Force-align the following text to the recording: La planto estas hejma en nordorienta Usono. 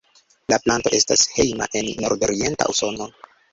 La 0.53 0.57
planto 0.63 0.91
estas 0.99 1.27
hejma 1.35 1.69
en 1.83 1.93
nordorienta 2.07 2.71
Usono. 2.75 3.13